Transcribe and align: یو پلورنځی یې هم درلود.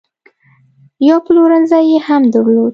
یو 1.07 1.17
پلورنځی 1.25 1.83
یې 1.89 1.97
هم 2.07 2.21
درلود. 2.33 2.69